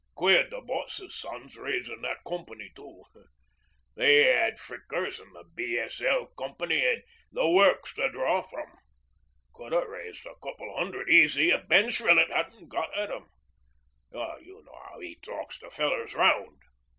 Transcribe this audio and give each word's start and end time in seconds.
Queered 0.15 0.49
the 0.49 0.61
boss's 0.61 1.13
sons 1.13 1.55
raisin' 1.55 2.01
that 2.01 2.23
Company 2.27 2.71
too. 2.75 3.03
They 3.93 4.33
'ad 4.35 4.57
Frickers 4.57 5.19
an' 5.19 5.31
the 5.33 5.43
B.S.L. 5.43 6.33
Co. 6.35 6.55
an' 6.59 6.95
the 7.31 7.47
works 7.47 7.93
to 7.93 8.09
draw 8.09 8.41
from. 8.41 8.79
Could 9.53 9.73
ha' 9.73 9.87
raised 9.87 10.25
a 10.25 10.33
couple 10.41 10.73
hundred 10.75 11.07
easy 11.07 11.51
if 11.51 11.67
Ben 11.67 11.91
Shrillett 11.91 12.31
'adn't 12.31 12.69
got 12.69 12.91
at 12.97 13.11
'em. 13.11 13.29
You 14.11 14.63
know 14.65 14.73
'ow 14.73 15.01
'e 15.03 15.19
talks 15.21 15.59
the 15.59 15.69
fellers 15.69 16.15
round.' 16.15 16.61